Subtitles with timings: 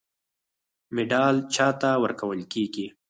[0.95, 2.87] مډال چا ته ورکول کیږي؟